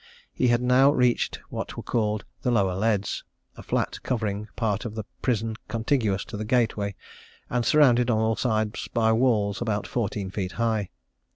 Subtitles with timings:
[0.33, 3.23] He had now reached what were called the Lower Leads
[3.55, 6.95] a flat, covering a part of the prison contiguous to the gateway,
[7.51, 10.89] and surrounded on all sides by walls about fourteen feet high.